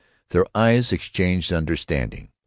Their 0.31 0.47
eyes 0.55 0.91
exchanged 0.91 1.53
understanding. 1.53 2.29